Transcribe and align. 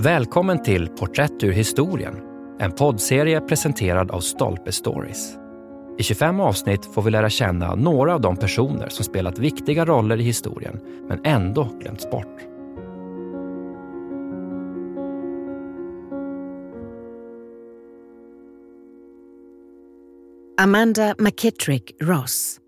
Välkommen 0.00 0.62
till 0.62 0.88
Porträtt 0.88 1.42
ur 1.42 1.52
historien, 1.52 2.14
en 2.58 2.72
poddserie 2.72 3.40
presenterad 3.40 4.10
av 4.10 4.20
Stolpe 4.20 4.72
Stories. 4.72 5.36
I 5.98 6.02
25 6.02 6.40
avsnitt 6.40 6.84
får 6.84 7.02
vi 7.02 7.10
lära 7.10 7.30
känna 7.30 7.74
några 7.74 8.14
av 8.14 8.20
de 8.20 8.36
personer 8.36 8.88
som 8.88 9.04
spelat 9.04 9.38
viktiga 9.38 9.84
roller 9.84 10.20
i 10.20 10.22
historien, 10.22 10.80
men 11.08 11.20
ändå 11.24 11.64
glömts 11.80 12.10
bort. 12.10 12.40
Amanda 20.60 21.14
McKittrick 21.18 21.92
Ross 22.00 22.58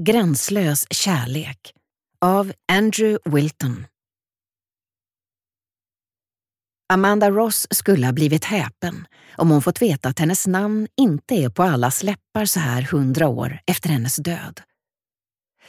Gränslös 0.00 0.86
kärlek 0.90 1.72
av 2.20 2.52
Andrew 2.72 3.18
Wilton 3.24 3.86
Amanda 6.92 7.30
Ross 7.30 7.66
skulle 7.70 8.06
ha 8.06 8.12
blivit 8.12 8.44
häpen 8.44 9.06
om 9.36 9.50
hon 9.50 9.62
fått 9.62 9.82
veta 9.82 10.08
att 10.08 10.18
hennes 10.18 10.46
namn 10.46 10.88
inte 10.96 11.34
är 11.34 11.48
på 11.48 11.62
allas 11.62 12.02
läppar 12.02 12.44
så 12.44 12.60
här 12.60 12.82
hundra 12.82 13.28
år 13.28 13.60
efter 13.66 13.88
hennes 13.88 14.16
död. 14.16 14.60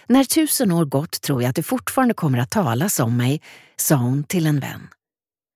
När 0.08 0.24
tusen 0.24 0.72
år 0.72 0.86
gått 0.86 1.22
tror 1.22 1.42
jag 1.42 1.50
att 1.50 1.56
det 1.56 1.64
fortfarande 1.64 2.14
kommer 2.14 2.38
att 2.38 2.50
talas 2.50 3.00
om 3.00 3.18
mig, 3.18 3.42
sa 3.76 3.96
hon 3.96 4.24
till 4.24 4.48
en 4.48 4.60
vän. 4.60 4.88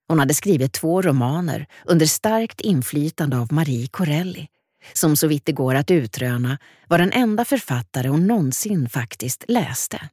Hon 0.07 0.19
hade 0.19 0.33
skrivit 0.33 0.73
två 0.73 1.01
romaner 1.01 1.67
under 1.85 2.05
starkt 2.05 2.61
inflytande 2.61 3.37
av 3.37 3.53
Marie 3.53 3.87
Corelli, 3.87 4.47
som 4.93 5.15
så 5.15 5.27
vitt 5.27 5.45
det 5.45 5.51
går 5.51 5.75
att 5.75 5.91
utröna 5.91 6.57
var 6.87 6.97
den 6.97 7.11
enda 7.11 7.45
författare 7.45 8.07
hon 8.07 8.27
någonsin 8.27 8.89
faktiskt 8.89 9.43
läste. 9.47 10.09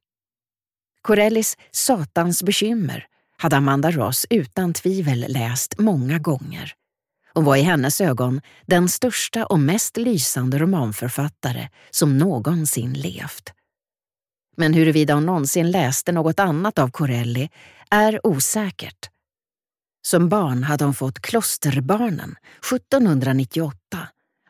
Corellis 1.03 1.57
Satans 1.71 2.43
bekymmer 2.43 3.07
hade 3.43 3.57
Amanda 3.57 3.91
Ross 3.91 4.27
utan 4.31 4.73
tvivel 4.73 5.25
läst 5.29 5.79
många 5.79 6.19
gånger 6.19 6.75
och 7.33 7.45
var 7.45 7.57
i 7.57 7.63
hennes 7.63 8.01
ögon 8.01 8.41
den 8.67 8.89
största 8.89 9.47
och 9.47 9.59
mest 9.59 9.97
lysande 9.97 10.59
romanförfattare 10.59 11.69
som 11.91 12.19
någonsin 12.19 12.93
levt. 12.93 13.53
Men 14.57 14.75
huruvida 14.75 15.15
hon 15.15 15.27
någonsin 15.27 15.71
läste 15.71 16.13
något 16.13 16.41
annat 16.41 16.79
av 16.79 16.91
Corelli 16.91 17.51
är 17.91 18.27
osäkert. 18.27 19.11
Som 20.07 20.29
barn 20.29 20.63
hade 20.63 20.85
hon 20.85 20.95
fått 20.95 21.21
Klosterbarnen 21.21 22.37
1798 22.73 23.77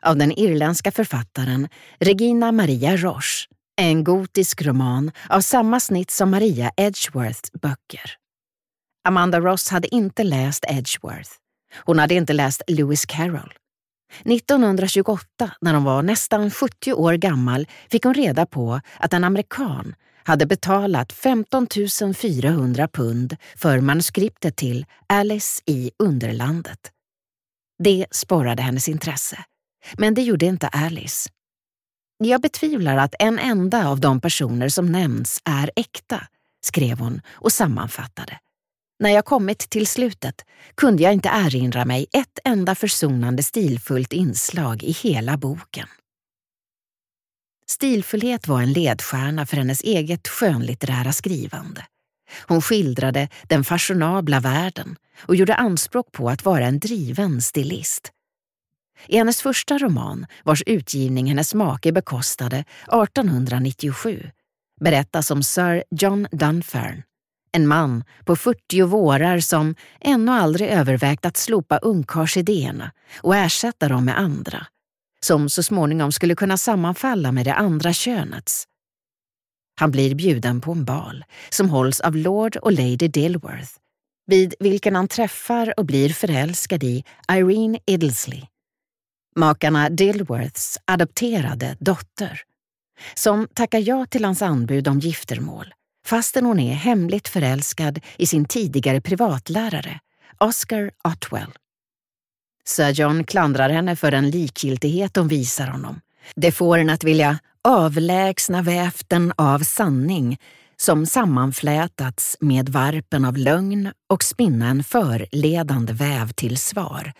av 0.01 0.17
den 0.17 0.31
irländska 0.31 0.91
författaren 0.91 1.69
Regina 1.99 2.51
Maria 2.51 2.97
Roche, 2.97 3.47
en 3.75 4.03
gotisk 4.03 4.61
roman 4.61 5.11
av 5.29 5.41
samma 5.41 5.79
snitt 5.79 6.11
som 6.11 6.31
Maria 6.31 6.71
Edgeworths 6.77 7.51
böcker. 7.61 8.22
Amanda 9.05 9.39
Ross 9.39 9.69
hade 9.69 9.95
inte 9.95 10.23
läst 10.23 10.65
Edgeworth. 10.67 11.31
Hon 11.85 11.99
hade 11.99 12.13
inte 12.13 12.33
läst 12.33 12.61
Lewis 12.67 13.05
Carroll. 13.05 13.53
1928, 14.25 15.51
när 15.61 15.73
hon 15.73 15.83
var 15.83 16.01
nästan 16.01 16.51
70 16.51 16.93
år 16.93 17.13
gammal, 17.13 17.67
fick 17.89 18.03
hon 18.03 18.13
reda 18.13 18.45
på 18.45 18.81
att 18.97 19.13
en 19.13 19.23
amerikan 19.23 19.95
hade 20.23 20.45
betalat 20.45 21.11
15 21.11 21.67
400 22.15 22.87
pund 22.87 23.35
för 23.55 23.79
manuskriptet 23.79 24.55
till 24.55 24.85
Alice 25.07 25.61
i 25.65 25.91
Underlandet. 25.99 26.79
Det 27.83 28.05
sporrade 28.11 28.61
hennes 28.61 28.89
intresse, 28.89 29.37
men 29.97 30.13
det 30.13 30.21
gjorde 30.21 30.45
inte 30.45 30.67
Alice. 30.67 31.29
Jag 32.17 32.41
betvivlar 32.41 32.97
att 32.97 33.15
en 33.19 33.39
enda 33.39 33.87
av 33.87 33.99
de 33.99 34.21
personer 34.21 34.69
som 34.69 34.91
nämns 34.91 35.41
är 35.45 35.71
äkta, 35.75 36.27
skrev 36.65 36.99
hon 36.99 37.21
och 37.31 37.51
sammanfattade. 37.51 38.39
När 39.03 39.09
jag 39.09 39.25
kommit 39.25 39.59
till 39.59 39.87
slutet 39.87 40.45
kunde 40.75 41.03
jag 41.03 41.13
inte 41.13 41.29
erinra 41.29 41.85
mig 41.85 42.07
ett 42.11 42.39
enda 42.43 42.75
försonande 42.75 43.43
stilfullt 43.43 44.13
inslag 44.13 44.83
i 44.83 44.91
hela 44.91 45.37
boken. 45.37 45.87
Stilfullhet 47.67 48.47
var 48.47 48.61
en 48.61 48.73
ledstjärna 48.73 49.45
för 49.45 49.57
hennes 49.57 49.83
eget 49.83 50.27
skönlitterära 50.27 51.13
skrivande. 51.13 51.85
Hon 52.47 52.61
skildrade 52.61 53.29
den 53.49 53.63
fashionabla 53.63 54.39
världen 54.39 54.95
och 55.19 55.35
gjorde 55.35 55.55
anspråk 55.55 56.11
på 56.11 56.29
att 56.29 56.45
vara 56.45 56.65
en 56.65 56.79
driven 56.79 57.41
stilist. 57.41 58.11
I 59.07 59.17
hennes 59.17 59.41
första 59.41 59.77
roman, 59.77 60.25
vars 60.43 60.63
utgivning 60.65 61.27
hennes 61.27 61.53
make 61.53 61.91
bekostade 61.91 62.57
1897, 62.57 64.29
berättas 64.81 65.31
om 65.31 65.43
Sir 65.43 65.83
John 65.89 66.27
Dunfern, 66.31 67.03
en 67.53 67.67
man 67.67 68.03
på 68.25 68.35
40 68.35 68.81
vårar 68.81 69.39
som 69.39 69.75
ännu 70.01 70.31
aldrig 70.31 70.69
övervägt 70.69 71.25
att 71.25 71.37
slopa 71.37 71.77
ungkarlsidéerna 71.77 72.91
och 73.21 73.35
ersätta 73.35 73.89
dem 73.89 74.05
med 74.05 74.19
andra, 74.19 74.67
som 75.25 75.49
så 75.49 75.63
småningom 75.63 76.11
skulle 76.11 76.35
kunna 76.35 76.57
sammanfalla 76.57 77.31
med 77.31 77.45
det 77.45 77.53
andra 77.53 77.93
könets. 77.93 78.67
Han 79.79 79.91
blir 79.91 80.15
bjuden 80.15 80.61
på 80.61 80.71
en 80.71 80.85
bal 80.85 81.25
som 81.49 81.69
hålls 81.69 81.99
av 81.99 82.15
Lord 82.15 82.55
och 82.55 82.71
Lady 82.71 83.07
Dilworth, 83.07 83.71
vid 84.27 84.55
vilken 84.59 84.95
han 84.95 85.07
träffar 85.07 85.73
och 85.79 85.85
blir 85.85 86.09
förälskad 86.09 86.83
i 86.83 87.03
Irene 87.31 87.79
Idlesley, 87.85 88.41
makarna 89.35 89.89
Dilworths 89.89 90.77
adopterade 90.85 91.77
dotter, 91.79 92.41
som 93.15 93.47
tackar 93.53 93.79
ja 93.79 94.05
till 94.05 94.25
hans 94.25 94.41
anbud 94.41 94.87
om 94.87 94.99
giftermål 94.99 95.73
fastän 96.05 96.45
hon 96.45 96.59
är 96.59 96.73
hemligt 96.73 97.27
förälskad 97.27 97.99
i 98.17 98.27
sin 98.27 98.45
tidigare 98.45 99.01
privatlärare, 99.01 99.99
Oscar 100.37 100.91
Otwell. 101.03 101.51
Sir 102.65 102.89
John 102.89 103.23
klandrar 103.23 103.69
henne 103.69 103.95
för 103.95 104.11
den 104.11 104.29
likgiltighet 104.29 105.15
hon 105.15 105.27
visar 105.27 105.67
honom. 105.67 106.01
Det 106.35 106.51
får 106.51 106.77
en 106.77 106.89
att 106.89 107.03
vilja 107.03 107.39
avlägsna 107.63 108.61
väften 108.61 109.33
av 109.37 109.59
sanning 109.59 110.37
som 110.77 111.05
sammanflätats 111.05 112.37
med 112.39 112.69
varpen 112.69 113.25
av 113.25 113.37
lögn 113.37 113.91
och 114.09 114.23
spinna 114.23 114.67
en 114.67 114.83
förledande 114.83 115.93
väv 115.93 116.29
till 116.29 116.57
svar, 116.57 117.13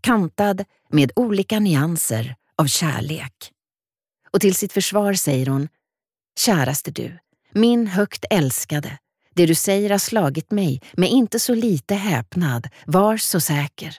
kantad 0.00 0.64
med 0.88 1.12
olika 1.16 1.58
nyanser 1.58 2.34
av 2.56 2.66
kärlek. 2.66 3.52
Och 4.32 4.40
till 4.40 4.54
sitt 4.54 4.72
försvar 4.72 5.14
säger 5.14 5.46
hon, 5.46 5.68
käraste 6.38 6.90
du, 6.90 7.18
min 7.52 7.86
högt 7.86 8.24
älskade, 8.30 8.98
det 9.34 9.46
du 9.46 9.54
säger 9.54 9.90
har 9.90 9.98
slagit 9.98 10.50
mig 10.50 10.82
med 10.92 11.10
inte 11.10 11.38
så 11.38 11.54
lite 11.54 11.94
häpnad, 11.94 12.68
var 12.86 13.16
så 13.16 13.40
säker. 13.40 13.96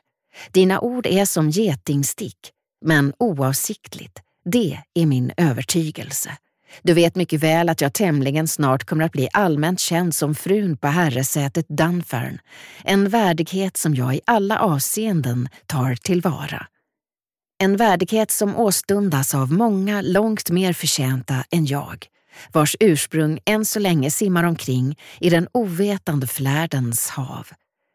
Dina 0.51 0.79
ord 0.79 1.05
är 1.05 1.25
som 1.25 1.49
getingstick, 1.49 2.37
men 2.85 3.13
oavsiktligt. 3.19 4.19
Det 4.45 4.79
är 4.93 5.05
min 5.05 5.31
övertygelse. 5.37 6.37
Du 6.81 6.93
vet 6.93 7.15
mycket 7.15 7.43
väl 7.43 7.69
att 7.69 7.81
jag 7.81 7.93
tämligen 7.93 8.47
snart 8.47 8.83
kommer 8.83 9.05
att 9.05 9.11
bli 9.11 9.29
allmänt 9.33 9.79
känd 9.79 10.15
som 10.15 10.35
frun 10.35 10.77
på 10.77 10.87
herresätet 10.87 11.67
Dunfern, 11.67 12.39
en 12.83 13.09
värdighet 13.09 13.77
som 13.77 13.95
jag 13.95 14.15
i 14.15 14.21
alla 14.25 14.59
avseenden 14.59 15.49
tar 15.65 15.95
tillvara. 15.95 16.67
En 17.63 17.77
värdighet 17.77 18.31
som 18.31 18.55
åstundas 18.55 19.35
av 19.35 19.51
många 19.51 20.01
långt 20.01 20.49
mer 20.49 20.73
förtjänta 20.73 21.43
än 21.51 21.65
jag 21.65 22.07
vars 22.51 22.75
ursprung 22.79 23.39
än 23.45 23.65
så 23.65 23.79
länge 23.79 24.11
simmar 24.11 24.43
omkring 24.43 24.99
i 25.19 25.29
den 25.29 25.47
ovetande 25.51 26.27
flärdens 26.27 27.09
hav. 27.09 27.47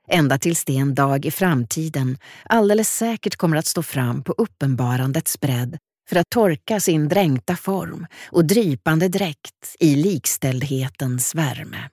Ända 0.08 0.38
tills 0.38 0.64
det 0.64 0.76
en 0.76 0.94
dag 0.94 1.26
i 1.26 1.30
framtiden 1.30 2.18
alldeles 2.44 2.96
säkert 2.96 3.36
kommer 3.36 3.56
att 3.56 3.66
stå 3.66 3.82
fram 3.82 4.22
på 4.22 4.32
uppenbarandets 4.32 5.40
bredd 5.40 5.78
för 6.08 6.16
att 6.16 6.30
torka 6.30 6.80
sin 6.80 7.08
dränkta 7.08 7.56
form 7.56 8.06
och 8.30 8.44
drypande 8.44 9.08
dräkt 9.08 9.76
i 9.80 9.96
likställdhetens 9.96 11.34
värme. 11.34 11.88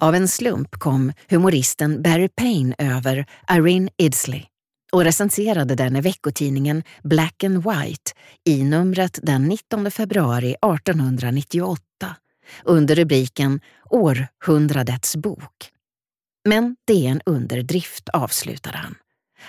Av 0.00 0.14
en 0.14 0.28
slump 0.28 0.78
kom 0.78 1.12
humoristen 1.28 2.02
Barry 2.02 2.28
Payne 2.28 2.74
över 2.78 3.26
Irene 3.50 3.90
Idsley 3.96 4.49
och 4.92 5.04
recenserade 5.04 5.74
den 5.74 5.96
i 5.96 6.00
veckotidningen 6.00 6.82
Black 7.02 7.44
and 7.44 7.64
White 7.64 8.12
i 8.44 8.64
numret 8.64 9.18
den 9.22 9.44
19 9.44 9.90
februari 9.90 10.50
1898 10.50 11.82
under 12.64 12.94
rubriken 12.94 13.60
Århundradets 13.90 15.16
bok. 15.16 15.70
Men 16.48 16.76
det 16.86 17.06
är 17.06 17.10
en 17.10 17.20
underdrift, 17.26 18.08
avslutade 18.08 18.76
han. 18.76 18.94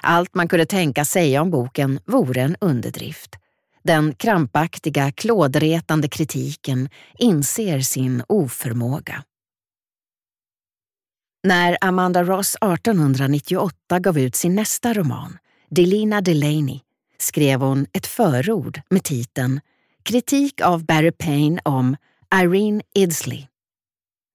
Allt 0.01 0.35
man 0.35 0.47
kunde 0.47 0.65
tänka 0.65 1.05
säga 1.05 1.41
om 1.41 1.51
boken 1.51 1.99
vore 2.05 2.41
en 2.41 2.55
underdrift. 2.61 3.35
Den 3.83 4.13
krampaktiga, 4.15 5.11
klådretande 5.11 6.07
kritiken 6.07 6.89
inser 7.17 7.79
sin 7.79 8.23
oförmåga. 8.27 9.23
När 11.43 11.77
Amanda 11.81 12.23
Ross 12.23 12.55
1898 12.55 13.99
gav 13.99 14.19
ut 14.19 14.35
sin 14.35 14.55
nästa 14.55 14.93
roman, 14.93 15.37
Delina 15.69 16.21
Delaney, 16.21 16.79
skrev 17.17 17.61
hon 17.61 17.85
ett 17.93 18.07
förord 18.07 18.81
med 18.89 19.03
titeln 19.03 19.61
Kritik 20.03 20.61
av 20.61 20.85
Barry 20.85 21.11
Payne 21.11 21.61
om 21.65 21.95
Irene 22.35 22.81
Idsley. 22.95 23.47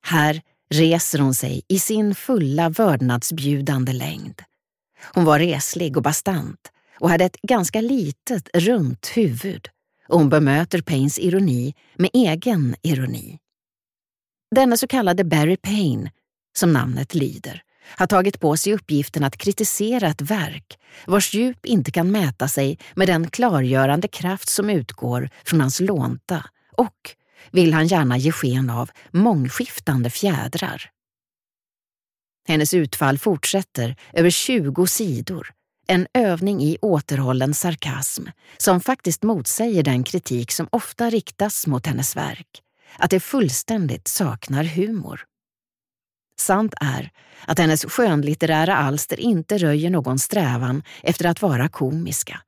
Här 0.02 0.42
reser 0.70 1.18
hon 1.18 1.34
sig 1.34 1.62
i 1.68 1.78
sin 1.78 2.14
fulla 2.14 2.68
vördnadsbjudande 2.68 3.92
längd. 3.92 4.42
Hon 5.14 5.24
var 5.24 5.38
reslig 5.38 5.96
och 5.96 6.02
bastant 6.02 6.72
och 7.00 7.10
hade 7.10 7.24
ett 7.24 7.42
ganska 7.42 7.80
litet, 7.80 8.48
runt 8.54 9.06
huvud 9.14 9.68
och 10.08 10.18
hon 10.18 10.28
bemöter 10.28 10.82
Paynes 10.82 11.18
ironi 11.18 11.74
med 11.96 12.10
egen 12.12 12.76
ironi. 12.82 13.38
Denna 14.54 14.76
så 14.76 14.86
kallade 14.86 15.24
Barry 15.24 15.56
Payne, 15.56 16.10
som 16.56 16.72
namnet 16.72 17.14
lyder, 17.14 17.62
har 17.96 18.06
tagit 18.06 18.40
på 18.40 18.56
sig 18.56 18.74
uppgiften 18.74 19.24
att 19.24 19.36
kritisera 19.36 20.08
ett 20.08 20.20
verk 20.20 20.78
vars 21.06 21.34
djup 21.34 21.66
inte 21.66 21.90
kan 21.90 22.10
mäta 22.10 22.48
sig 22.48 22.78
med 22.94 23.08
den 23.08 23.30
klargörande 23.30 24.08
kraft 24.08 24.48
som 24.48 24.70
utgår 24.70 25.30
från 25.44 25.60
hans 25.60 25.80
lånta 25.80 26.44
och, 26.76 27.16
vill 27.50 27.72
han 27.72 27.86
gärna 27.86 28.18
ge 28.18 28.32
sken 28.32 28.70
av, 28.70 28.90
mångskiftande 29.10 30.10
fjädrar. 30.10 30.90
Hennes 32.48 32.74
utfall 32.74 33.18
fortsätter 33.18 33.96
över 34.12 34.30
20 34.30 34.86
sidor, 34.86 35.52
en 35.86 36.06
övning 36.14 36.62
i 36.62 36.78
återhållen 36.82 37.54
sarkasm 37.54 38.26
som 38.56 38.80
faktiskt 38.80 39.22
motsäger 39.22 39.82
den 39.82 40.04
kritik 40.04 40.52
som 40.52 40.68
ofta 40.72 41.10
riktas 41.10 41.66
mot 41.66 41.86
hennes 41.86 42.16
verk, 42.16 42.62
att 42.98 43.10
det 43.10 43.20
fullständigt 43.20 44.08
saknar 44.08 44.64
humor. 44.64 45.24
Sant 46.38 46.74
är 46.80 47.10
att 47.46 47.58
hennes 47.58 47.84
skönlitterära 47.84 48.76
alster 48.76 49.20
inte 49.20 49.58
röjer 49.58 49.90
någon 49.90 50.18
strävan 50.18 50.82
efter 51.02 51.26
att 51.26 51.42
vara 51.42 51.68
komiska. 51.68 52.40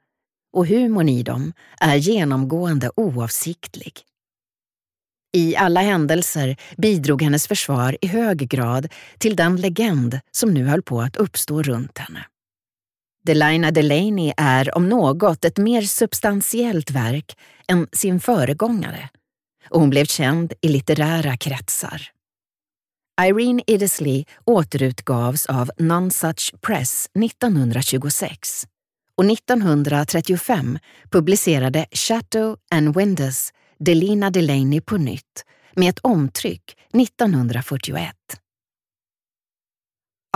Och 0.52 0.67
humorn 0.67 1.08
i 1.08 1.23
dem 1.23 1.52
är 1.81 1.96
genomgående 1.96 2.90
oavsiktlig. 2.96 3.93
I 5.32 5.56
alla 5.56 5.81
händelser 5.81 6.56
bidrog 6.76 7.23
hennes 7.23 7.46
försvar 7.46 7.96
i 8.00 8.06
hög 8.06 8.38
grad 8.49 8.88
till 9.19 9.37
den 9.37 9.56
legend 9.56 10.20
som 10.31 10.55
nu 10.55 10.64
höll 10.64 10.82
på 10.82 11.00
att 11.00 11.17
uppstå 11.17 11.62
runt 11.62 11.99
henne. 11.99 12.26
Delina 13.25 13.70
Delaney 13.70 14.32
är 14.37 14.76
om 14.76 14.88
något 14.88 15.44
ett 15.44 15.58
mer 15.58 15.82
substantiellt 15.82 16.90
verk 16.90 17.38
än 17.69 17.88
sin 17.93 18.20
föregångare 18.20 19.08
och 19.70 19.81
hon 19.81 19.90
blev 19.90 20.05
känd 20.05 20.52
i 20.61 20.69
litterära 20.69 21.37
kretsar. 21.37 22.11
Irene 23.20 23.62
Iddesley 23.67 24.25
återutgavs 24.44 25.47
av 25.47 25.70
Nonsuch 25.79 26.55
Press 26.61 27.09
1926 27.25 28.65
och 29.17 29.25
1935 29.25 30.79
publicerade 31.11 31.87
Chateau 31.91 32.56
and 32.70 32.97
Windows 32.97 33.53
Delina 33.79 34.31
Delaney 34.31 34.81
på 34.81 34.97
nytt 34.97 35.44
med 35.76 35.88
ett 35.88 35.99
omtryck 36.03 36.76
1941. 36.94 38.15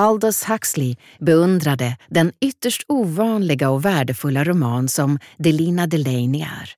Aldous 0.01 0.45
Huxley 0.45 0.97
beundrade 1.19 1.97
den 2.09 2.33
ytterst 2.41 2.85
ovanliga 2.89 3.71
och 3.71 3.85
värdefulla 3.85 4.45
roman 4.45 4.89
som 4.89 5.19
Delina 5.37 5.87
Delaney 5.87 6.41
är 6.41 6.75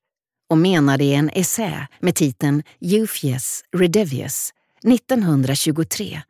och 0.51 0.59
menade 0.59 1.05
i 1.05 1.15
en 1.15 1.31
essä 1.31 1.89
med 2.01 2.15
titeln 2.15 2.63
Euphius 2.81 3.63
Redevius 3.77 4.54
1923 4.93 6.23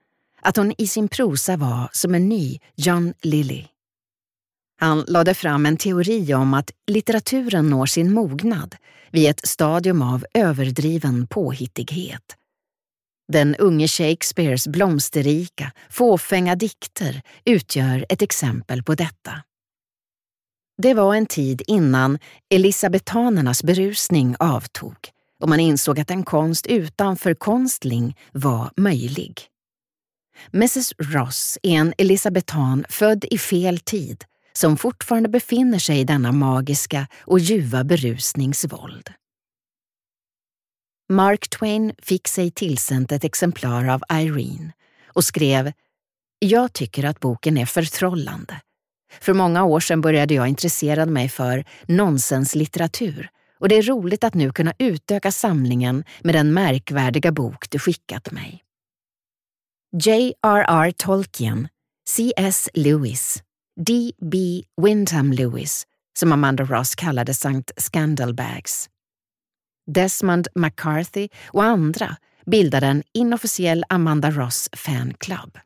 att 0.42 0.56
hon 0.56 0.72
i 0.78 0.86
sin 0.86 1.08
prosa 1.08 1.56
var 1.56 1.88
som 1.92 2.14
en 2.14 2.28
ny 2.28 2.58
John 2.74 3.14
Lilly. 3.22 3.64
Han 4.80 5.04
lade 5.08 5.34
fram 5.34 5.66
en 5.66 5.76
teori 5.76 6.34
om 6.34 6.54
att 6.54 6.70
litteraturen 6.86 7.70
når 7.70 7.86
sin 7.86 8.12
mognad 8.12 8.76
vid 9.10 9.30
ett 9.30 9.48
stadium 9.48 10.02
av 10.02 10.26
överdriven 10.34 11.26
påhittighet. 11.26 12.36
Den 13.32 13.56
unge 13.56 13.88
Shakespeares 13.88 14.68
blomsterrika, 14.68 15.72
fåfänga 15.90 16.56
dikter 16.56 17.22
utgör 17.44 18.06
ett 18.08 18.22
exempel 18.22 18.82
på 18.82 18.94
detta. 18.94 19.32
Det 20.82 20.94
var 20.94 21.14
en 21.14 21.26
tid 21.26 21.62
innan 21.66 22.18
elisabetanernas 22.50 23.62
berusning 23.62 24.36
avtog 24.38 25.13
och 25.44 25.50
man 25.50 25.60
insåg 25.60 26.00
att 26.00 26.10
en 26.10 26.24
konst 26.24 26.66
utanför 26.66 27.34
konstling 27.34 28.16
var 28.32 28.70
möjlig. 28.76 29.40
Mrs 30.52 30.92
Ross 30.98 31.58
är 31.62 31.70
en 31.70 31.94
elisabetan 31.98 32.84
född 32.88 33.24
i 33.30 33.38
fel 33.38 33.78
tid 33.78 34.24
som 34.52 34.76
fortfarande 34.76 35.28
befinner 35.28 35.78
sig 35.78 36.00
i 36.00 36.04
denna 36.04 36.32
magiska 36.32 37.06
och 37.20 37.38
ljuva 37.38 37.84
berusningsvåld. 37.84 39.10
Mark 41.08 41.48
Twain 41.50 41.92
fick 42.02 42.28
sig 42.28 42.50
tillsänt 42.50 43.12
ett 43.12 43.24
exemplar 43.24 43.88
av 43.88 44.02
Irene 44.12 44.72
och 45.06 45.24
skrev 45.24 45.72
“Jag 46.38 46.72
tycker 46.72 47.04
att 47.04 47.20
boken 47.20 47.58
är 47.58 47.66
förtrollande. 47.66 48.60
För 49.20 49.32
många 49.32 49.64
år 49.64 49.80
sedan 49.80 50.00
började 50.00 50.34
jag 50.34 50.48
intressera 50.48 51.06
mig 51.06 51.28
för 51.28 51.64
nonsenslitteratur 51.86 53.30
och 53.58 53.68
det 53.68 53.74
är 53.74 53.82
roligt 53.82 54.24
att 54.24 54.34
nu 54.34 54.52
kunna 54.52 54.72
utöka 54.78 55.32
samlingen 55.32 56.04
med 56.20 56.34
den 56.34 56.54
märkvärdiga 56.54 57.32
bok 57.32 57.70
du 57.70 57.78
skickat 57.78 58.32
mig. 58.32 58.64
J.R.R. 59.96 60.92
Tolkien, 60.96 61.68
C.S. 62.08 62.68
Lewis, 62.74 63.42
D.B. 63.80 64.62
Wyndham 64.82 65.32
Lewis, 65.32 65.86
som 66.18 66.32
Amanda 66.32 66.64
Ross 66.64 66.94
kallade 66.94 67.30
St. 67.30 67.72
Scandalbags. 67.76 68.90
Desmond 69.86 70.48
McCarthy 70.54 71.28
och 71.46 71.64
andra 71.64 72.16
bildade 72.46 72.86
en 72.86 73.02
inofficiell 73.14 73.84
Amanda 73.88 74.30
Ross 74.30 74.68
fanclub. 74.72 75.58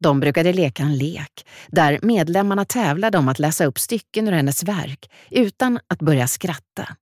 De 0.00 0.20
brukade 0.20 0.52
leka 0.52 0.82
en 0.82 0.96
lek 0.98 1.46
där 1.68 1.98
medlemmarna 2.02 2.64
tävlade 2.64 3.18
om 3.18 3.28
att 3.28 3.38
läsa 3.38 3.64
upp 3.64 3.78
stycken 3.78 4.28
ur 4.28 4.32
hennes 4.32 4.64
verk 4.64 5.10
utan 5.30 5.80
att 5.88 5.98
börja 5.98 6.28
skratta. 6.28 6.96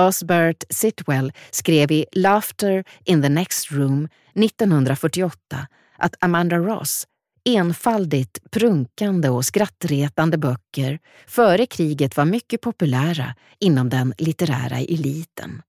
Osbert 0.00 0.64
Sitwell 0.70 1.32
skrev 1.50 1.92
i 1.92 2.06
Laughter 2.12 2.84
in 3.04 3.22
the 3.22 3.28
Next 3.28 3.72
Room 3.72 4.08
1948 4.34 5.66
att 5.96 6.14
Amanda 6.20 6.56
Ross 6.56 7.06
enfaldigt 7.44 8.50
prunkande 8.50 9.28
och 9.28 9.44
skrattretande 9.44 10.38
böcker 10.38 10.98
före 11.26 11.66
kriget 11.66 12.16
var 12.16 12.24
mycket 12.24 12.60
populära 12.60 13.34
inom 13.58 13.88
den 13.88 14.14
litterära 14.18 14.78
eliten. 14.78 15.62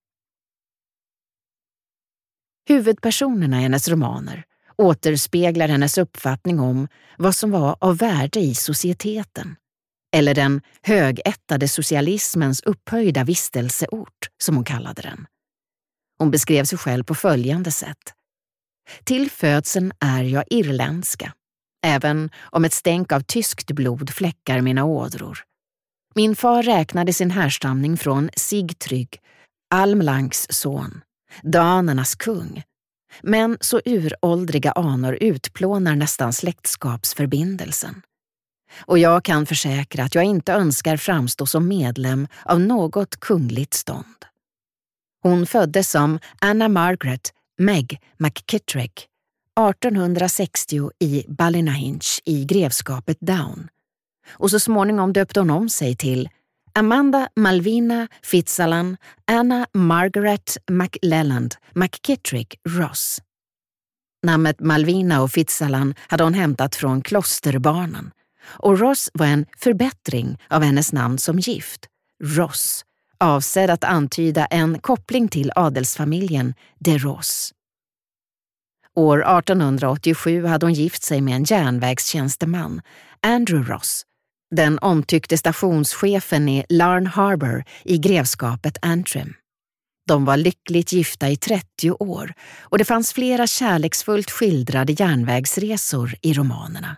Huvudpersonerna 2.67 3.59
i 3.59 3.61
hennes 3.61 3.87
romaner 3.87 4.43
återspeglar 4.77 5.67
hennes 5.67 5.97
uppfattning 5.97 6.59
om 6.59 6.87
vad 7.17 7.35
som 7.35 7.51
var 7.51 7.77
av 7.79 7.97
värde 7.97 8.39
i 8.39 8.55
societeten 8.55 9.55
eller 10.13 10.35
den 10.35 10.61
högättade 10.81 11.67
socialismens 11.67 12.61
upphöjda 12.61 13.23
vistelseort, 13.23 14.29
som 14.43 14.55
hon 14.55 14.65
kallade 14.65 15.01
den. 15.01 15.25
Hon 16.19 16.31
beskrev 16.31 16.63
sig 16.63 16.77
själv 16.77 17.03
på 17.03 17.15
följande 17.15 17.71
sätt. 17.71 18.13
Till 19.03 19.31
födseln 19.31 19.91
är 19.99 20.23
jag 20.23 20.43
irländska, 20.49 21.33
även 21.85 22.29
om 22.41 22.65
ett 22.65 22.73
stänk 22.73 23.11
av 23.11 23.21
tyskt 23.21 23.71
blod 23.71 24.09
fläckar 24.09 24.61
mina 24.61 24.83
ådror. 24.83 25.39
Min 26.15 26.35
far 26.35 26.63
räknade 26.63 27.13
sin 27.13 27.31
härstamning 27.31 27.97
från 27.97 28.29
Sigtrygg, 28.35 29.19
Almlanks 29.73 30.47
son, 30.49 31.01
danernas 31.43 32.15
kung. 32.15 32.63
Men 33.21 33.57
så 33.61 33.81
uråldriga 33.85 34.71
anor 34.71 35.17
utplånar 35.21 35.95
nästan 35.95 36.33
släktskapsförbindelsen 36.33 38.01
och 38.79 38.99
jag 38.99 39.23
kan 39.23 39.45
försäkra 39.45 40.03
att 40.03 40.15
jag 40.15 40.23
inte 40.23 40.53
önskar 40.53 40.97
framstå 40.97 41.45
som 41.45 41.67
medlem 41.67 42.27
av 42.45 42.59
något 42.59 43.19
kungligt 43.19 43.73
stånd. 43.73 44.25
Hon 45.21 45.45
föddes 45.45 45.91
som 45.91 46.19
Anna 46.41 46.69
Margaret 46.69 47.33
Meg 47.57 48.01
McKittrick 48.17 49.07
1860 49.59 50.89
i 50.99 51.25
Ballinahinch 51.27 52.21
i 52.25 52.45
grevskapet 52.45 53.17
Down 53.19 53.67
och 54.31 54.51
så 54.51 54.59
småningom 54.59 55.13
döpte 55.13 55.39
hon 55.39 55.49
om 55.49 55.69
sig 55.69 55.95
till 55.95 56.29
Amanda 56.73 57.29
Malvina 57.35 58.07
Fitzalan 58.23 58.97
Anna 59.31 59.67
Margaret 59.73 60.57
McLelland 60.71 61.55
McKittrick 61.73 62.55
Ross. 62.69 63.21
Namnet 64.25 64.59
Malvina 64.59 65.21
och 65.21 65.31
Fitzalan 65.31 65.95
hade 66.07 66.23
hon 66.23 66.33
hämtat 66.33 66.75
från 66.75 67.01
klosterbarnen 67.01 68.11
och 68.45 68.79
Ross 68.79 69.09
var 69.13 69.25
en 69.25 69.45
förbättring 69.57 70.37
av 70.49 70.63
hennes 70.63 70.93
namn 70.93 71.17
som 71.17 71.39
gift, 71.39 71.85
Ross, 72.23 72.85
avsedd 73.19 73.69
att 73.69 73.83
antyda 73.83 74.45
en 74.45 74.79
koppling 74.79 75.27
till 75.27 75.51
adelsfamiljen 75.55 76.53
de 76.79 76.97
Ross. 76.97 77.53
År 78.95 79.37
1887 79.39 80.45
hade 80.45 80.65
hon 80.65 80.73
gift 80.73 81.03
sig 81.03 81.21
med 81.21 81.35
en 81.35 81.43
järnvägstjänsteman, 81.43 82.81
Andrew 83.21 83.73
Ross, 83.73 84.05
den 84.55 84.79
omtyckte 84.79 85.37
stationschefen 85.37 86.49
i 86.49 86.65
Larn 86.69 87.07
Harbour 87.07 87.63
i 87.83 87.97
grevskapet 87.97 88.77
Antrim. 88.81 89.33
De 90.07 90.25
var 90.25 90.37
lyckligt 90.37 90.91
gifta 90.93 91.29
i 91.29 91.35
30 91.35 91.91
år 91.91 92.33
och 92.59 92.77
det 92.77 92.85
fanns 92.85 93.13
flera 93.13 93.47
kärleksfullt 93.47 94.31
skildrade 94.31 94.93
järnvägsresor 94.93 96.15
i 96.21 96.33
romanerna. 96.33 96.97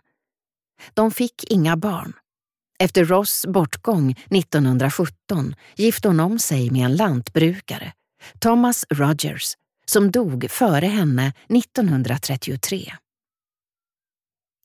De 0.93 1.11
fick 1.11 1.43
inga 1.43 1.77
barn. 1.77 2.13
Efter 2.79 3.05
Ross 3.05 3.45
bortgång 3.47 4.11
1917 4.11 5.55
gifte 5.75 6.07
hon 6.07 6.19
om 6.19 6.39
sig 6.39 6.71
med 6.71 6.85
en 6.85 6.95
lantbrukare, 6.95 7.93
Thomas 8.39 8.85
Rogers, 8.89 9.53
som 9.85 10.11
dog 10.11 10.45
före 10.49 10.85
henne 10.85 11.33
1933. 11.49 12.93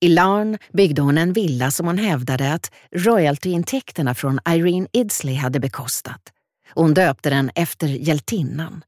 I 0.02 0.08
Larn 0.08 0.58
byggde 0.72 1.02
hon 1.02 1.18
en 1.18 1.32
villa 1.32 1.70
som 1.70 1.86
hon 1.86 1.98
hävdade 1.98 2.52
att 2.52 2.72
royaltyintäkterna 2.92 4.14
från 4.14 4.40
Irene 4.48 4.88
Idsley 4.92 5.34
hade 5.34 5.60
bekostat. 5.60 6.32
Hon 6.74 6.94
döpte 6.94 7.30
den 7.30 7.50
efter 7.54 7.88
hjältinnan. 7.88 8.84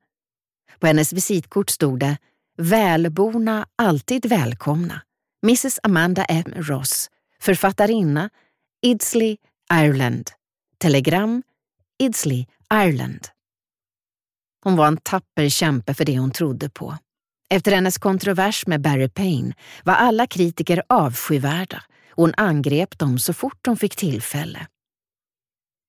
På 0.81 0.87
hennes 0.87 1.12
visitkort 1.12 1.71
stod 1.71 1.99
det 1.99 2.19
“Välborna, 2.59 3.67
alltid 3.79 4.27
välkomna. 4.27 5.03
Mrs 5.45 5.79
Amanda 5.83 6.25
M. 6.25 6.53
Ross, 6.57 7.11
författarinna, 7.43 8.31
Idsley, 8.83 9.37
Ireland. 9.73 10.31
Telegram, 10.79 11.43
Idsley, 11.99 12.47
Ireland. 12.75 13.27
Hon 14.65 14.77
var 14.77 14.87
en 14.87 14.97
tapper 14.97 15.49
kämpe 15.49 15.95
för 15.95 16.05
det 16.05 16.19
hon 16.19 16.31
trodde 16.31 16.71
på. 16.71 16.97
Efter 17.51 17.73
hennes 17.73 17.99
kontrovers 17.99 18.67
med 18.67 18.81
Barry 18.81 19.09
Payne 19.09 19.55
var 19.85 19.95
alla 19.95 20.27
kritiker 20.27 20.83
avskyvärda 20.89 21.83
och 22.11 22.23
hon 22.23 22.35
angrep 22.37 22.99
dem 22.99 23.19
så 23.19 23.33
fort 23.33 23.67
hon 23.67 23.77
fick 23.77 23.97
tillfälle. 23.97 24.67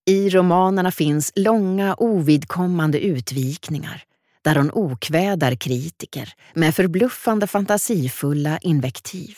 I 0.06 0.30
romanerna 0.30 0.92
finns 0.92 1.32
långa 1.36 1.96
ovidkommande 1.98 3.00
utvikningar 3.00 4.04
där 4.42 4.56
hon 4.56 4.72
okvädar 4.74 5.56
kritiker 5.56 6.34
med 6.54 6.76
förbluffande 6.76 7.48
fantasifulla 7.48 8.58
invektiv. 8.58 9.38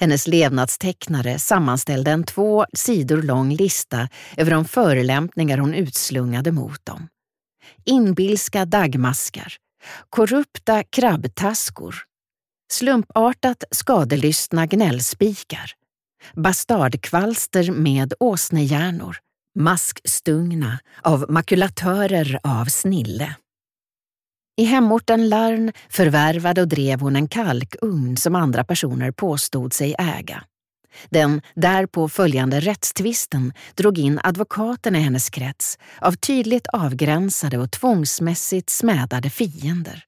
Hennes 0.00 0.26
levnadstecknare 0.26 1.38
sammanställde 1.38 2.10
en 2.10 2.24
två 2.24 2.66
sidor 2.72 3.22
lång 3.22 3.54
lista 3.54 4.08
över 4.36 4.50
de 4.50 4.64
förelämpningar 4.64 5.58
hon 5.58 5.74
utslungade 5.74 6.52
mot 6.52 6.86
dem. 6.86 7.08
Inbilska 7.84 8.64
dagmaskar, 8.64 9.52
korrupta 10.10 10.82
krabbtaskor, 10.82 11.96
slumpartat 12.72 13.64
skadelystna 13.70 14.66
gnällspikar, 14.66 15.70
bastardkvalster 16.34 17.70
med 17.70 18.14
åsnehjärnor, 18.20 19.16
maskstungna 19.58 20.78
av 21.02 21.26
makulatörer 21.28 22.40
av 22.42 22.64
snille. 22.64 23.36
I 24.58 24.64
hemorten 24.64 25.28
Larn 25.28 25.72
förvärvade 25.88 26.60
och 26.60 26.68
drev 26.68 27.00
hon 27.00 27.16
en 27.16 27.28
kalkugn 27.28 28.16
som 28.16 28.34
andra 28.34 28.64
personer 28.64 29.10
påstod 29.10 29.72
sig 29.72 29.94
äga. 29.98 30.44
Den 31.08 31.42
därpå 31.54 32.08
följande 32.08 32.60
rättstvisten 32.60 33.52
drog 33.74 33.98
in 33.98 34.20
advokaterna 34.22 34.98
i 34.98 35.00
hennes 35.00 35.30
krets 35.30 35.78
av 36.00 36.12
tydligt 36.12 36.66
avgränsade 36.66 37.58
och 37.58 37.70
tvångsmässigt 37.70 38.70
smädade 38.70 39.30
fiender. 39.30 40.04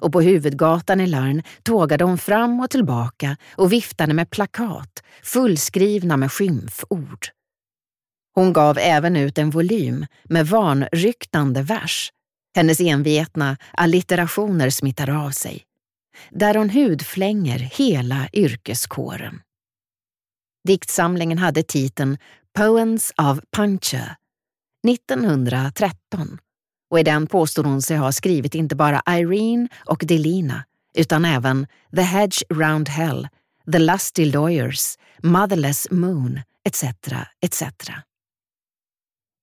Och 0.00 0.12
på 0.12 0.20
huvudgatan 0.20 1.00
i 1.00 1.06
Larn 1.06 1.42
tågade 1.62 2.04
hon 2.04 2.18
fram 2.18 2.60
och 2.60 2.70
tillbaka 2.70 3.36
och 3.56 3.72
viftade 3.72 4.14
med 4.14 4.30
plakat 4.30 5.02
fullskrivna 5.22 6.16
med 6.16 6.32
skymford. 6.32 7.26
Hon 8.34 8.52
gav 8.52 8.78
även 8.78 9.16
ut 9.16 9.38
en 9.38 9.50
volym 9.50 10.06
med 10.24 10.46
vanryktande 10.46 11.62
vers. 11.62 12.10
Hennes 12.54 12.80
envetna 12.80 13.56
allitterationer 13.72 14.70
smittar 14.70 15.10
av 15.10 15.30
sig. 15.30 15.64
Där 16.30 16.54
hon 16.54 16.70
hudflänger 16.70 17.58
hela 17.58 18.28
yrkeskåren. 18.32 19.40
Diktsamlingen 20.68 21.38
hade 21.38 21.62
titeln 21.62 22.18
Poems 22.56 23.12
of 23.16 23.40
Puncture 23.56 24.16
1913 24.88 26.38
och 26.90 27.00
i 27.00 27.02
den 27.02 27.26
påstod 27.26 27.66
hon 27.66 27.82
sig 27.82 27.96
ha 27.96 28.12
skrivit 28.12 28.54
inte 28.54 28.76
bara 28.76 29.02
Irene 29.08 29.68
och 29.86 30.02
Delina 30.06 30.64
utan 30.94 31.24
även 31.24 31.66
The 31.96 32.02
Hedge 32.02 32.42
Round 32.50 32.88
Hell, 32.88 33.28
The 33.72 33.78
Lusty 33.78 34.24
Lawyers, 34.24 34.98
Motherless 35.22 35.90
Moon 35.90 36.40
etc. 36.64 36.84
etc. 37.40 37.62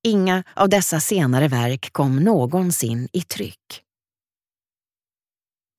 Inga 0.04 0.44
av 0.56 0.70
dessa 0.70 1.00
senare 1.00 1.48
verk 1.48 1.94
kom 1.94 2.20
någonsin 2.20 3.08
i 3.14 3.22
tryck. 3.22 3.84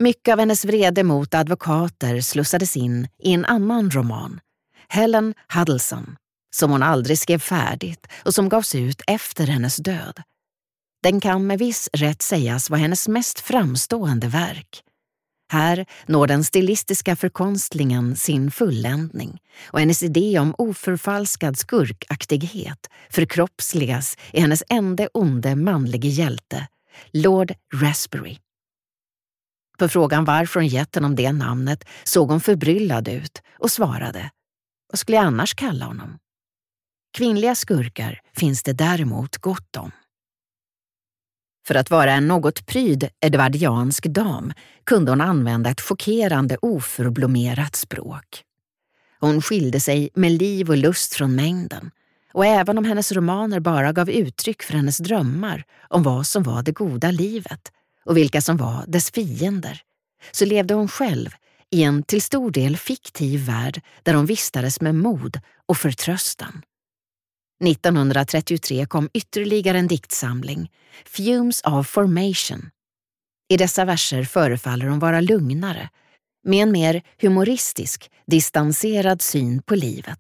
Mycket 0.03 0.33
av 0.33 0.39
hennes 0.39 0.65
vrede 0.65 1.03
mot 1.03 1.35
advokater 1.35 2.21
slussades 2.21 2.77
in 2.77 3.09
i 3.19 3.33
en 3.33 3.45
annan 3.45 3.91
roman, 3.91 4.41
Helen 4.89 5.35
Huddleston, 5.55 6.17
som 6.57 6.71
hon 6.71 6.83
aldrig 6.83 7.19
skrev 7.19 7.39
färdigt 7.39 8.07
och 8.25 8.35
som 8.35 8.49
gavs 8.49 8.75
ut 8.75 9.03
efter 9.07 9.47
hennes 9.47 9.77
död. 9.77 10.23
Den 11.03 11.21
kan 11.21 11.47
med 11.47 11.59
viss 11.59 11.89
rätt 11.93 12.23
sägas 12.23 12.71
vara 12.71 12.81
hennes 12.81 13.09
mest 13.09 13.41
framstående 13.41 14.29
verk. 14.29 14.83
Här 15.53 15.87
når 16.07 16.27
den 16.27 16.45
stilistiska 16.45 17.17
förkonstlingen 17.17 18.17
sin 18.17 18.51
fulländning 18.51 19.41
och 19.67 19.81
hennes 19.81 20.03
idé 20.03 20.39
om 20.39 20.55
oförfalskad 20.59 21.59
skurkaktighet 21.59 22.91
förkroppsligas 23.11 24.17
i 24.33 24.41
hennes 24.41 24.63
enda 24.69 25.09
onde 25.15 25.57
manlige 25.57 26.09
hjälte, 26.09 26.69
Lord 27.13 27.53
Raspberry. 27.75 28.37
På 29.79 29.89
frågan 29.89 30.25
varför 30.25 30.61
hon 30.61 30.69
gett 30.69 30.95
honom 30.95 31.17
det 31.17 31.33
namnet 31.33 31.85
såg 32.05 32.31
hon 32.31 32.41
förbryllad 32.41 33.09
ut 33.09 33.43
och 33.59 33.71
svarade 33.71 34.31
vad 34.93 34.99
skulle 34.99 35.17
jag 35.17 35.27
annars 35.27 35.55
kalla 35.55 35.85
honom? 35.85 36.19
Kvinnliga 37.17 37.55
skurkar 37.55 38.21
finns 38.37 38.63
det 38.63 38.73
däremot 38.73 39.37
gott 39.37 39.77
om. 39.77 39.91
För 41.67 41.75
att 41.75 41.91
vara 41.91 42.13
en 42.13 42.29
något 42.29 42.67
pryd 42.67 43.09
edvardiansk 43.21 44.07
dam 44.07 44.53
kunde 44.85 45.11
hon 45.11 45.21
använda 45.21 45.71
ett 45.71 45.81
chockerande 45.81 46.57
oförblommerat 46.63 47.77
språk. 47.77 48.45
Hon 49.21 49.43
skilde 49.43 49.81
sig 49.81 50.11
med 50.15 50.33
liv 50.33 50.71
och 50.71 50.77
lust 50.77 51.15
från 51.15 51.35
mängden 51.35 51.91
och 52.33 52.47
även 52.47 52.79
om 52.79 52.85
hennes 52.85 53.13
romaner 53.13 53.61
bara 53.61 53.93
gav 53.93 54.11
uttryck 54.11 54.63
för 54.63 54.73
hennes 54.75 54.99
drömmar 54.99 55.65
om 55.89 56.03
vad 56.03 56.27
som 56.27 56.43
var 56.43 56.63
det 56.63 56.73
goda 56.73 57.11
livet 57.11 57.73
och 58.05 58.17
vilka 58.17 58.41
som 58.41 58.57
var 58.57 58.85
dess 58.87 59.11
fiender, 59.11 59.81
så 60.33 60.45
levde 60.45 60.75
hon 60.75 60.89
själv 60.89 61.31
i 61.71 61.83
en 61.83 62.03
till 62.03 62.23
stor 62.23 62.51
del 62.51 62.77
fiktiv 62.77 63.47
värld 63.47 63.81
där 64.03 64.15
hon 64.15 64.27
vistades 64.27 64.81
med 64.81 64.95
mod 64.95 65.41
och 65.67 65.77
förtröstan. 65.77 66.63
1933 67.65 68.87
kom 68.87 69.09
ytterligare 69.15 69.79
en 69.79 69.87
diktsamling, 69.87 70.71
Fumes 71.05 71.63
of 71.65 71.89
Formation. 71.89 72.71
I 73.49 73.57
dessa 73.57 73.85
verser 73.85 74.25
förefaller 74.25 74.87
hon 74.87 74.99
vara 74.99 75.21
lugnare, 75.21 75.91
med 76.45 76.63
en 76.63 76.73
mer 76.73 77.03
humoristisk, 77.21 78.11
distanserad 78.27 79.23
syn 79.23 79.63
på 79.63 79.75
livet. 79.75 80.19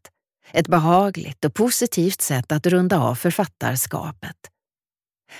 Ett 0.52 0.68
behagligt 0.68 1.44
och 1.44 1.54
positivt 1.54 2.20
sätt 2.20 2.52
att 2.52 2.66
runda 2.66 2.98
av 3.00 3.14
författarskapet. 3.14 4.36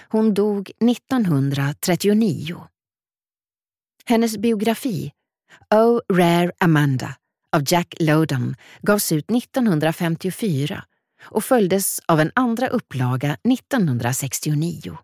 Hon 0.09 0.35
dog 0.35 0.71
1939. 0.91 2.67
Hennes 4.05 4.37
biografi 4.37 5.13
Oh 5.75 6.01
Rare 6.13 6.53
Amanda 6.59 7.17
av 7.53 7.63
Jack 7.67 7.95
Lodon 8.01 8.57
gavs 8.83 9.13
ut 9.13 9.31
1954 9.31 10.85
och 11.23 11.45
följdes 11.45 12.01
av 12.07 12.21
en 12.21 12.33
andra 12.35 12.69
upplaga 12.69 13.37
1969. 13.53 14.99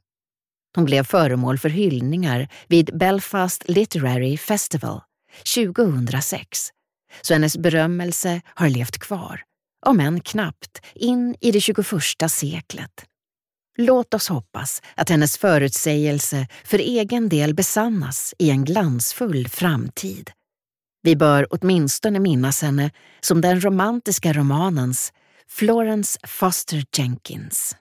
Hon 0.74 0.84
blev 0.84 1.04
föremål 1.04 1.58
för 1.58 1.68
hyllningar 1.68 2.48
vid 2.66 2.98
Belfast 2.98 3.68
Literary 3.68 4.36
Festival 4.36 5.00
2006, 5.54 6.68
så 7.20 7.32
hennes 7.32 7.58
berömmelse 7.58 8.40
har 8.46 8.68
levt 8.68 8.98
kvar, 8.98 9.42
om 9.86 10.00
än 10.00 10.20
knappt, 10.20 10.82
in 10.94 11.36
i 11.40 11.50
det 11.50 11.60
21 11.60 11.86
seklet. 12.28 13.04
Låt 13.80 14.14
oss 14.14 14.28
hoppas 14.28 14.82
att 14.94 15.08
hennes 15.08 15.38
förutsägelse 15.38 16.46
för 16.64 16.78
egen 16.78 17.28
del 17.28 17.54
besannas 17.54 18.34
i 18.38 18.50
en 18.50 18.64
glansfull 18.64 19.48
framtid. 19.48 20.30
Vi 21.02 21.16
bör 21.16 21.46
åtminstone 21.50 22.20
minnas 22.20 22.62
henne 22.62 22.90
som 23.20 23.40
den 23.40 23.60
romantiska 23.60 24.32
romanens 24.32 25.12
Florence 25.50 26.18
Foster 26.26 26.84
Jenkins. 26.96 27.76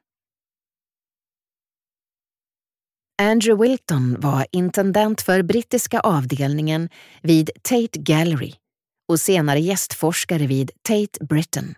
Andrew 3.21 3.67
Wilton 3.67 4.15
var 4.19 4.45
intendent 4.51 5.21
för 5.21 5.41
brittiska 5.41 5.99
avdelningen 5.99 6.89
vid 7.21 7.49
Tate 7.61 7.99
Gallery 7.99 8.53
och 9.07 9.19
senare 9.19 9.59
gästforskare 9.59 10.47
vid 10.47 10.71
Tate 10.81 11.25
Britain. 11.25 11.75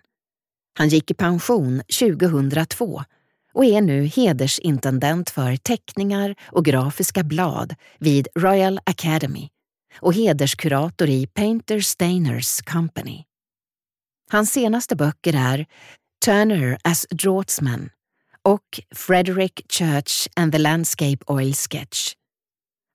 Han 0.78 0.88
gick 0.88 1.10
i 1.10 1.14
pension 1.14 1.82
2002 2.00 3.04
och 3.52 3.64
är 3.64 3.80
nu 3.80 4.04
hedersintendent 4.04 5.30
för 5.30 5.56
teckningar 5.56 6.34
och 6.46 6.64
grafiska 6.64 7.22
blad 7.24 7.74
vid 7.98 8.28
Royal 8.34 8.80
Academy 8.84 9.48
och 10.00 10.14
hederskurator 10.14 11.08
i 11.08 11.26
Painter 11.26 11.80
Stainers 11.80 12.60
Company. 12.62 13.24
Hans 14.32 14.52
senaste 14.52 14.96
böcker 14.96 15.34
är 15.34 15.66
Turner 16.24 16.78
as 16.84 17.06
Draughtsman 17.10 17.90
och 18.44 18.80
Frederick 18.94 19.72
Church 19.72 20.28
and 20.36 20.52
the 20.52 20.58
Landscape 20.58 21.18
Oil 21.26 21.54
Sketch. 21.54 22.12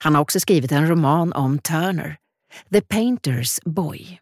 Han 0.03 0.15
har 0.15 0.21
också 0.21 0.39
skrivit 0.39 0.71
en 0.71 0.87
roman 0.87 1.33
om 1.33 1.59
Turner, 1.59 2.17
The 2.71 2.79
Painter's 2.79 3.59
Boy. 3.65 4.19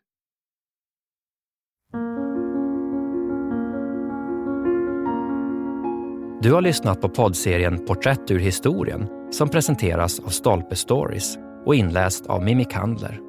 Du 6.42 6.54
har 6.54 6.62
lyssnat 6.62 7.02
på 7.02 7.10
poddserien 7.10 7.86
Porträtt 7.86 8.32
ur 8.32 8.40
historien 8.40 9.08
som 9.32 9.50
presenteras 9.50 10.20
av 10.20 10.30
Stolpe 10.30 10.76
Stories 10.76 11.38
och 11.66 11.76
inläst 11.76 12.26
av 12.26 12.44
Mimmi 12.44 12.66
Kandler. 12.66 13.20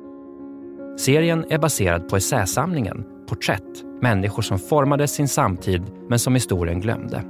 Serien 0.99 1.45
är 1.51 1.59
baserad 1.59 2.09
på 2.09 2.17
essäsamlingen 2.17 3.14
Porträtt, 3.27 3.85
människor 4.01 4.43
som 4.43 4.59
formade 4.59 5.09
sin 5.09 5.29
samtid 5.29 5.83
men 6.09 6.19
som 6.19 6.35
historien 6.35 6.81
glömde. 6.81 7.23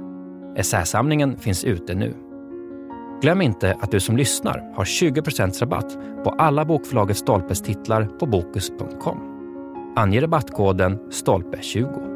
Essäsamlingen 0.55 1.37
finns 1.37 1.63
ute 1.63 1.95
nu. 1.95 2.13
Glöm 3.21 3.41
inte 3.41 3.77
att 3.79 3.91
du 3.91 3.99
som 3.99 4.17
lyssnar 4.17 4.73
har 4.75 4.83
20% 4.83 5.59
rabatt 5.59 5.97
på 6.23 6.29
alla 6.29 6.65
bokförlaget 6.65 7.17
Stolpes 7.17 7.61
titlar 7.61 8.05
på 8.05 8.25
Bokus.com. 8.25 9.17
Ange 9.95 10.21
rabattkoden 10.21 10.99
STOLPE20. 11.09 12.14